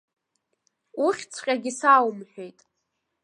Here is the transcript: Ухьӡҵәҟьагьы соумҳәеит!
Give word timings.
Ухьӡҵәҟьагьы 1.05 1.71
соумҳәеит! 1.79 2.59